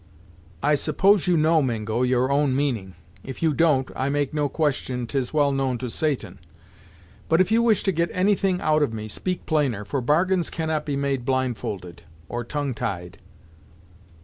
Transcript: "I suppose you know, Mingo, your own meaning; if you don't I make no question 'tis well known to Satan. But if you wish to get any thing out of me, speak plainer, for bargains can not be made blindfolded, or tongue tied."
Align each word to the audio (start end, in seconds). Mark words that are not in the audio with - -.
"I 0.63 0.73
suppose 0.73 1.27
you 1.27 1.37
know, 1.37 1.61
Mingo, 1.61 2.01
your 2.01 2.31
own 2.31 2.55
meaning; 2.55 2.95
if 3.23 3.43
you 3.43 3.53
don't 3.53 3.91
I 3.95 4.09
make 4.09 4.33
no 4.33 4.49
question 4.49 5.05
'tis 5.05 5.31
well 5.31 5.51
known 5.51 5.77
to 5.77 5.91
Satan. 5.91 6.39
But 7.29 7.39
if 7.39 7.51
you 7.51 7.61
wish 7.61 7.83
to 7.83 7.91
get 7.91 8.09
any 8.11 8.33
thing 8.33 8.59
out 8.61 8.81
of 8.81 8.91
me, 8.93 9.07
speak 9.07 9.45
plainer, 9.45 9.85
for 9.85 10.01
bargains 10.01 10.49
can 10.49 10.69
not 10.69 10.87
be 10.87 10.95
made 10.95 11.23
blindfolded, 11.23 12.01
or 12.29 12.43
tongue 12.43 12.73
tied." 12.73 13.19